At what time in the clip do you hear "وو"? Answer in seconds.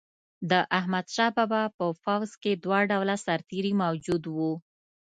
4.35-4.53